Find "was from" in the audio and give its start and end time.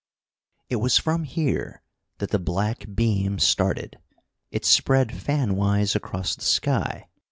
0.77-1.25